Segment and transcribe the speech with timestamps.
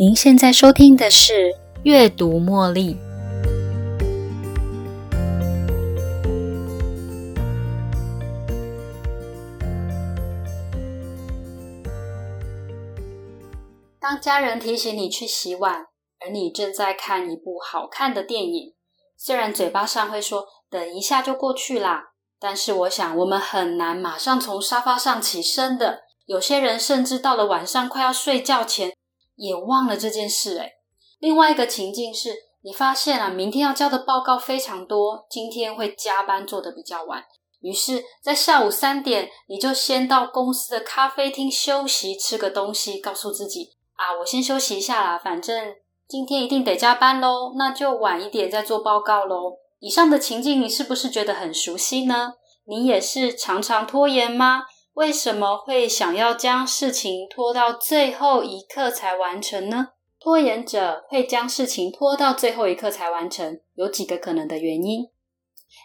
[0.00, 1.32] 您现在收听的是
[1.82, 2.94] 《阅读茉莉》。
[14.00, 15.84] 当家人提醒你去洗碗，
[16.20, 18.72] 而你正在看一部好看的电影，
[19.18, 22.04] 虽然嘴巴上会说“等一下就过去啦”，
[22.40, 26.04] 但是我想我们很难马上从沙发上起身的。
[26.24, 28.94] 有些人甚至到了晚上快要睡觉前，
[29.40, 30.58] 也忘了这件事。
[30.58, 30.74] 诶
[31.18, 37.24] 另外一个情境是，你发现啊，明天要交的报告非常多，今天会加班做的比较晚，
[37.60, 45.74] 于是，在下午三点，你就先到公司的咖啡厅休息，吃个东西，告诉自己啊，我先休息一下啦，反正
[46.08, 49.58] 今天一定得加班喽，那就晚一点再做报告喽。
[49.78, 52.34] 以上的情境，你是不是觉得很熟悉呢？
[52.66, 54.62] 你也是常常拖延吗？
[54.94, 59.88] 为什么会想要将事情拖到最后一刻才完成呢？
[60.18, 65.08] 拖延者会将事情拖到最后一刻才完成，有几个可能的原因。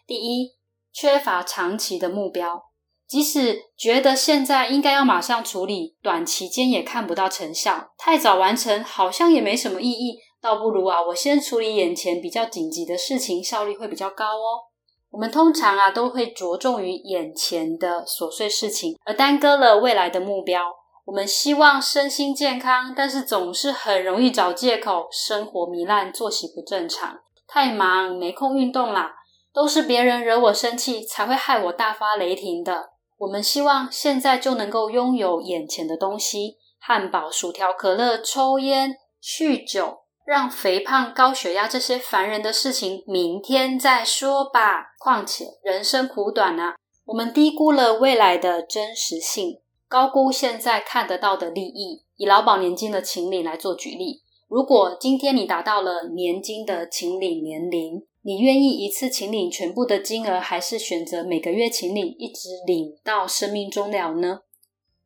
[0.06, 0.56] 第一，
[0.92, 2.64] 缺乏长期的目标，
[3.08, 14.75] 即使觉得现在应该要马上处理，短期间也看不到成效，太早完成好像也没什么意义，倒不如啊，我先处理眼前比较紧急的事情，效率会比较高哦。
[15.16, 20.62] 我们通常啊都会着重于眼前的琐碎事情，而耽搁了未来的目标。
[21.06, 29.14] 我们希望身心健康，但是总是很容易找借口，生活糜烂，作息不正常，太忙没空运动啦，
[29.54, 32.90] 都是别人惹我生气，才会害我大发雷霆的。
[33.18, 40.00] 我们希望现在就能够拥有眼前的东西：汉堡、薯条、可乐、抽烟、酗酒。
[40.26, 44.96] 让肥胖、高血压这些烦人的事情明天再说吧。
[44.98, 52.04] 况且人生苦短啊，我们低估了未来的真实性，高估现在看得到的利益。
[52.18, 64.40] 以劳保年金的请领来做举例，如果今天你达到了年金的请领年龄，你愿意一次请领全部的金额，还是选择每个月请领，一直领到生命终了呢？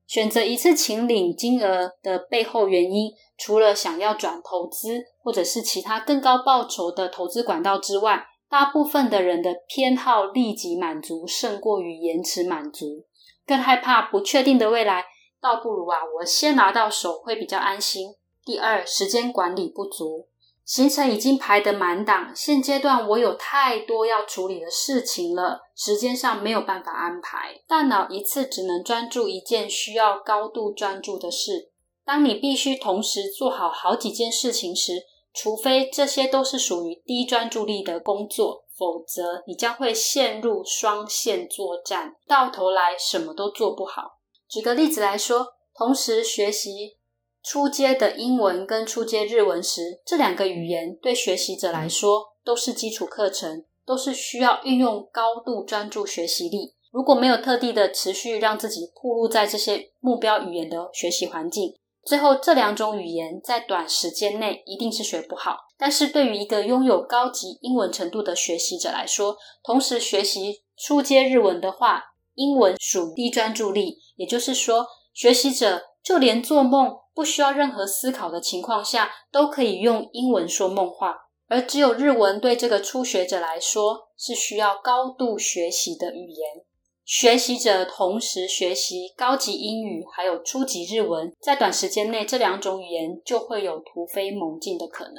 [0.10, 13.06] 选择一次请领金额的背后原因，除了想要转投资或者是其他更高报酬的投资管道之外，大部分的人的偏好立即满足胜过于延迟满足，
[13.46, 15.06] 更害怕不确定的未来，
[15.40, 18.16] 倒不如啊，我先拿到手会比较安心。
[18.44, 20.28] 第二，时间管理不足。
[20.70, 31.72] 行程已经排得满档，现阶段我有太多要处理的事情了，时间上没有办法安排，大脑一次只能专注一件需要高度专注的事。
[32.06, 44.20] 当你必须同时做好好几件事情时，除非这些都是属于低专注力的工作，否则你将会陷入双线作战，到头来什么都做不好。
[44.48, 46.99] 举个例子来说，同时学习。
[47.42, 56.76] 初阶的英文跟初阶日文时，这两个语言对学习者来说都是基础课程，都是需要运用高度专注学习力。
[56.92, 65.58] 如果没有特地的持续让自己暴露在这些目标语言的学习环境，最后这两种语言在短时间内一定是学不好。
[65.78, 72.04] 但是对于一个拥有高级英文程度的学习者来说，同时学习初阶日文的话，
[72.36, 76.98] 英文属低专注力，也就是说，学习者就连做梦。
[77.20, 81.14] 不需要任何思考的情况下，都可以用英文说梦话，
[81.50, 86.64] 而只有日文对这个初学者来说是需要高度学习的语言。
[87.04, 95.16] 学习者同时学习高级英语还有初级日文，在短时间内这两种语言就会有突飞猛进的可能。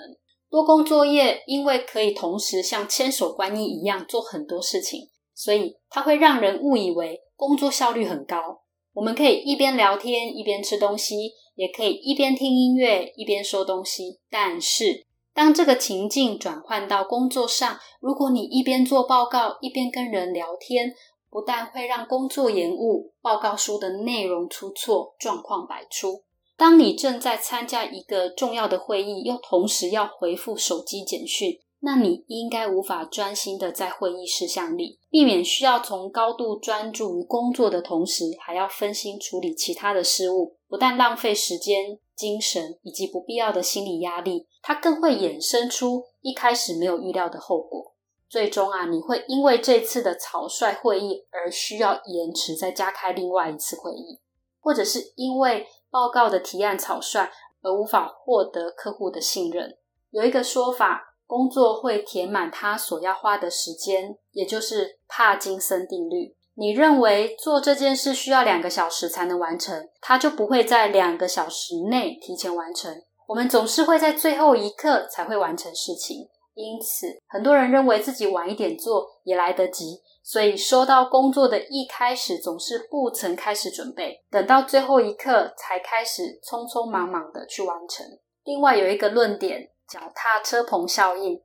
[0.49, 8.63] 多工作业因为可以同时像千手观音一样做很多事情，所以它会让人误以为工作效率很高。
[8.95, 11.33] 我们可以一边聊天一边吃东西。
[11.61, 15.05] 也可以一边听音乐一边收东西，但是
[15.35, 20.95] 当这个情境转换到工作上，如果你一边做报告一边跟人聊天，
[21.29, 26.23] 不但会让工作延误，报告书的内容出错，状况百出。
[26.57, 40.57] 当你正在参加一个重要的会议，又同时要回复手机简讯，那你应该无法专心的在会议事项里，避免需要从高度专注于工作的同时，还要分心处理其他的事物。
[40.69, 47.95] 不但浪费时间、精神以及不必要的心理压力，它更会衍生出一开始没有预料的后果。
[48.29, 54.21] 最终啊，你会因为这次的草率会议而需要延迟再加开另外一次会议，
[54.61, 57.29] 或者是因为报告的提案草率
[57.63, 59.77] 而无法获得客户的信任。
[60.11, 66.35] 有一个说法，工作会填满他所要花的时间，也就是帕金森定律。
[66.57, 72.93] 你认为做这件事需要两个小时才能完成，他就不会在两个小时内提前完成。
[73.29, 88.05] 我们总是会在最后一刻才会完成事情，因此很多人认为自己晚一点做也来得及，所以收到工作的一开始总是不曾开始准备，等到最后一刻才开始匆匆忙忙的去完成。
[88.43, 91.43] 另外有一个论点，脚踏车棚效应，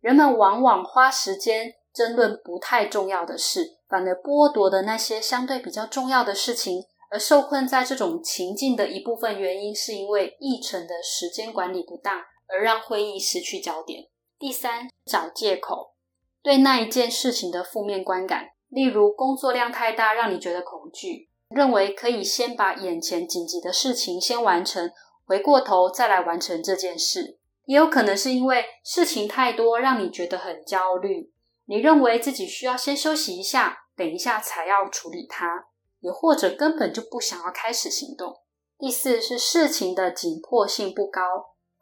[0.00, 6.86] 人们往往花时间争论不太重要的事，反而剥夺的那些相对比较重要的事情。
[7.10, 12.18] 而受困在这种情境的一部分原因，是因为议程的时间管理不当，
[12.48, 14.08] 而让会议失去焦点。
[14.36, 15.94] 第三，找借口，
[16.42, 24.90] 对那一件事情的负面观感，例如工作量太大，让你觉得恐惧，认为可以先把眼前紧急的事情先完成，
[25.24, 27.38] 回过头再来完成这件事。
[27.64, 31.32] 也有可能是因为事情太多，让你觉得很焦虑，
[31.66, 35.66] 你认为自己需要先休息一下，等一下才要处理它。
[36.00, 38.36] 也或者根本就不想要开始行动。
[38.78, 41.22] 第四是事情的紧迫性不高，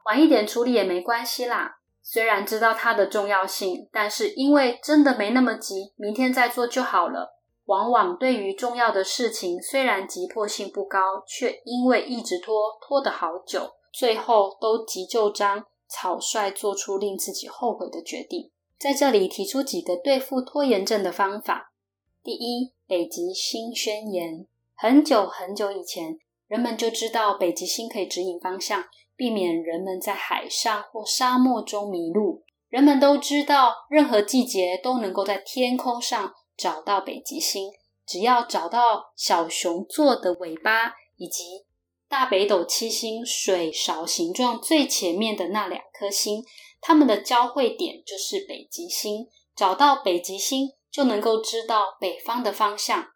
[0.04, 1.78] 晚一点处理也没关系啦。
[2.00, 7.40] 虽然知道它的重要性，但是因为真的没那么急，明天再做就好了。
[7.64, 12.54] 往往对于重要的事情，虽然急迫性不高，却因为一直拖，
[12.86, 18.50] 拖得好久，最后都急就章，草率做出令自己后悔的决定。
[18.78, 21.74] 在这里提出几个对付拖延症的方法。
[22.22, 22.72] 第一。
[22.84, 24.46] 北极星宣言。
[24.74, 28.84] 很久很久以前，人们就知道北极星可以指引方向，
[29.16, 32.42] 避免人们在海上或沙漠中迷路。
[32.68, 37.70] 人们都知道，任何季节都能够在天空上找到北极星。
[38.04, 41.64] 只要找到小熊座的尾巴，以及
[42.12, 46.44] 大北斗七星水勺形状最前面的那两颗星，
[46.78, 49.28] 它们的交汇点就是北极星。
[49.56, 50.72] 找到北极星。
[50.90, 53.06] 就能够知道北方的方向，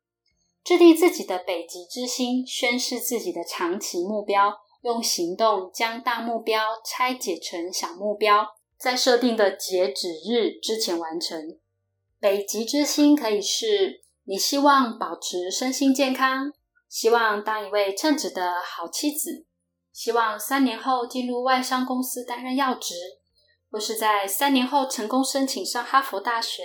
[0.65, 8.47] 制定自己的北极之星，宣示自己的长期目标，用行动将大目标拆解成小目标，
[8.79, 11.59] 在设定的截止日之前完成。
[12.19, 16.51] 北极之星可以是你希望保持身心健康，
[16.88, 19.47] 希望当一位称职的好妻子，
[19.93, 22.94] 希望三年后进入外商公司担任要职，
[23.71, 26.62] 或是在三年后成功申请上哈佛大学。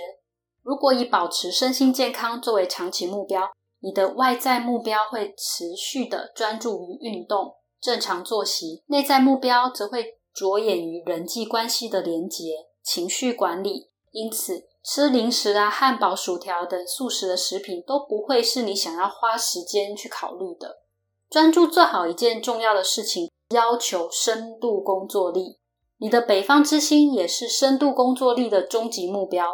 [0.62, 13.90] 如果以保持身心健康作为长期目标，你的外在目标会持续的专注于运动、正常作息；内在目标则会着眼于人际关系的连结、情绪管理。
[14.12, 20.82] 因此，吃零食啊、汉堡、薯条等素食的食品都不会是你想要花时间去考虑的。
[21.30, 25.58] 专注做好一件重要的事情，要求深度工作力。
[25.98, 29.46] 你的北方之星也是深度工作力的终极目标。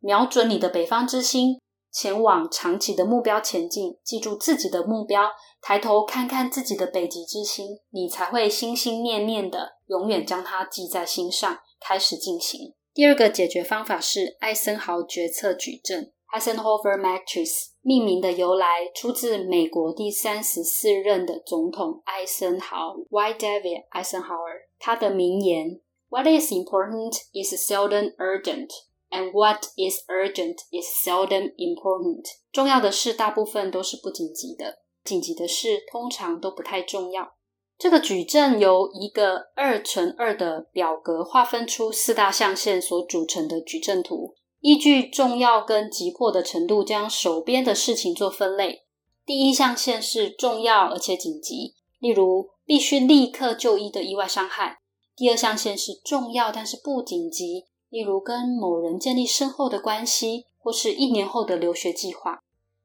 [0.00, 1.60] 瞄准你的北方之星，
[1.92, 3.98] 前往长期的目标前进。
[4.02, 5.28] 记住自己的目标，
[5.60, 12.74] 抬头看看自己的北极之星，你才会心心念念的，永远将它记在心上，开始进行。
[13.00, 17.68] 第二个解决方法是艾森豪决策矩阵 （Eisenhower Matrix）。
[17.80, 23.32] 命名的由来出自美国第三十四任的总统艾森豪 （Y.
[23.38, 24.66] David Eisenhower）。
[24.78, 25.80] 他的名言
[26.10, 28.68] ：“What is important is seldom urgent。”
[29.08, 32.26] And what is urgent is seldom important。
[32.52, 37.32] 重要的事大部分都是不紧急的，紧急的事通常都不太重要。
[37.80, 48.82] 这个矩阵由一个二乘二的表格划分出四大象限所组成的矩阵图，依据重要跟急迫的程度，将手边的事情做分类。
[49.24, 54.74] 第一象限是重要而且紧急，例如必须立刻就医的意外伤害；
[55.16, 57.64] 第二象限是重要但是不紧急。
[57.88, 62.40] 例如跟某人建立深厚的关系，或是一年后的留学计划。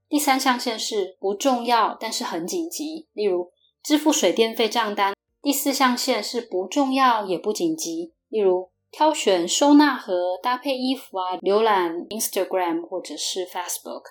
[0.08, 3.52] 第三象限是不重要但是很紧急，例如
[3.86, 5.14] 支付水电费账单。
[5.42, 14.02] 第四象限是不重要也不紧急，例如挑选收纳盒、搭配衣服啊、浏览 Instagram 或者是 Facebook。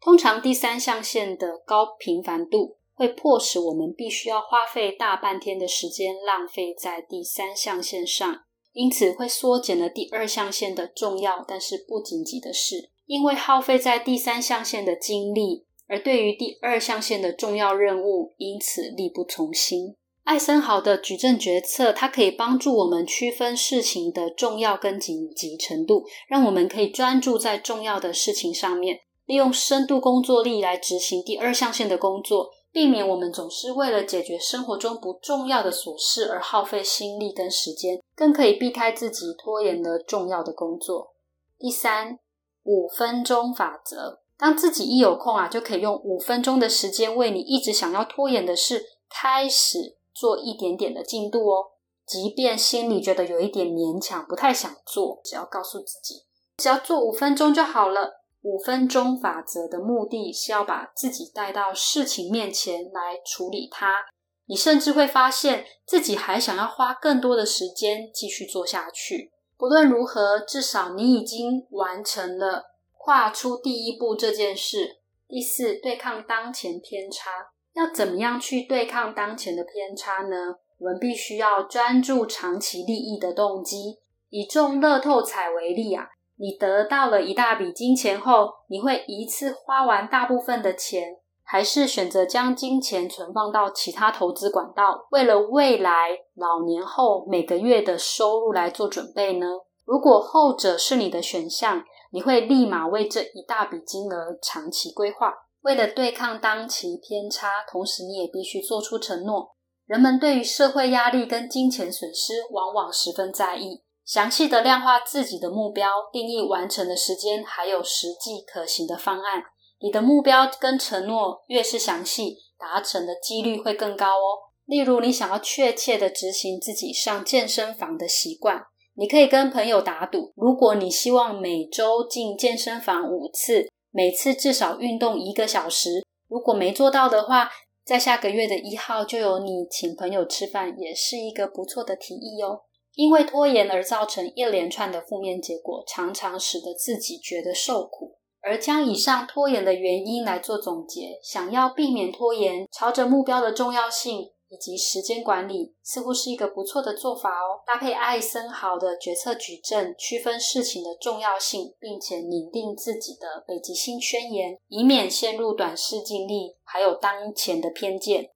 [0.00, 8.42] 通常第三象限的高频繁度会迫使我们必须要花费大半天的时间浪费在第三象限上。
[8.72, 19.94] 因此会缩减了第二象限的重要但是不紧急的事，因为耗费在第三象限的精力，而对于第二象限的重要任务，因此力不从心。
[20.24, 32.48] 艾森豪的矩阵决策，它可以帮助我们区分事情的重要跟紧急程度，让我们可以专注在重要的事情上面，利用深度工作力来执行第二象限的工作。
[32.72, 41.12] 避免我们总是为了解决生活中不重要的琐事而耗费心力跟时间，更可以避开自己拖延的重要的工作。
[41.58, 42.18] 第三，
[42.62, 51.72] 五分钟法则，当自己一有空啊，就可以用五分钟的时间为你一直想要拖延的事开始做一点点的进度哦。
[52.04, 56.24] 即便心里觉得有一点勉强，不太想做，只要告诉自己，
[56.56, 58.22] 只要做五分钟就好了。
[58.42, 64.04] 五分钟法则的目的是要把自己带到事情面前来处理它。
[64.46, 69.30] 你甚至会发现自己还想要花更多的时间继续做下去。
[69.56, 72.71] 不论如何，至少你已经完成了
[73.04, 75.00] 跨出第一步这件事。
[75.26, 77.30] 第四，对抗当前偏差，
[77.74, 80.54] 要怎么样去对抗当前的偏差呢？
[80.78, 83.98] 我们必须要专注长期利益的动机。
[84.30, 86.06] 以中乐透彩为例啊，
[86.36, 99.46] 你得到了一大笔金钱后，你会一次花完大部分的钱，还是选择将金钱存放到其他投资管道，为了未来老年后每个月的收入来做准备呢？
[99.84, 105.32] 如果后者是你的选项，你会立马为这一大笔金额长期规划。
[105.62, 109.56] 为了对抗当期偏差，同时你也必须做出承诺。
[109.86, 113.82] 人们对于社会压力跟金钱损失往往十分在意。
[114.04, 119.42] 详细的量化自己的目标，定义完成的时间，还有实际可行的方案。
[119.80, 124.52] 你的目标跟承诺越是详细，达成的几率会更高哦。
[124.66, 137.50] 例如，你想要确切的执行自己上健身房的习惯，你可以跟朋友打赌：如果你希望每周进健身房五次，每次至少运动一个小时，如果没做到的话，
[137.84, 142.62] 在下个月的一号就由你请朋友吃饭，也是一个不错的提议哦。
[142.94, 148.18] 因为拖延而造成一连串的负面结果，常常使得自己觉得受苦。
[148.42, 154.32] 而将以上拖延的原因来做总结，想要避免拖延，朝着目标的重要性。
[154.52, 157.62] 以及时间管理似乎是一个不错的做法哦。
[157.66, 168.28] 搭配艾森豪的决策矩阵，区分事情的重要性，并且拟定自己的北极星宣言，以免陷入短视近利，还有当前的偏见。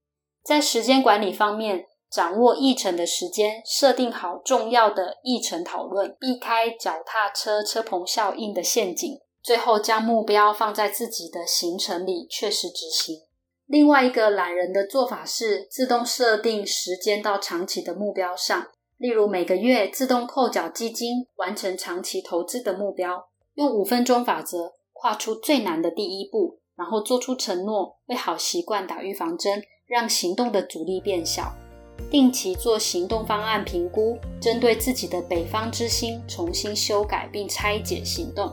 [0.42, 13.25] 在时间管理方面，掌握议程的时间，设定好重要的议程讨论，避开脚踏车车棚效应的陷阱，最后将目标放在自己的行程里，确实执行。
[13.66, 23.28] 另外一个懒人的做法是自动设定时间到长期的目标上，例如每个月自动扣缴基金，完成长期投资的目标。
[23.54, 31.52] 用五分钟法则跨出最难的第一步，然后做出承诺，为好习惯打预防针，让行动的阻力变小。
[32.10, 38.52] 定期做行动方案评估，针对自己的北方之星重新修改并拆解行动。